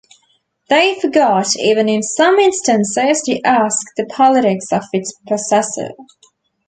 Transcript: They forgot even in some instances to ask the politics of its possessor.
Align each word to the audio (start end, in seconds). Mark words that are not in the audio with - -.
They 0.67 0.99
forgot 0.99 1.55
even 1.59 1.87
in 1.87 2.01
some 2.01 2.39
instances 2.39 3.21
to 3.21 3.39
ask 3.45 3.77
the 3.95 4.07
politics 4.07 4.71
of 4.71 4.83
its 4.93 5.13
possessor. 5.27 5.89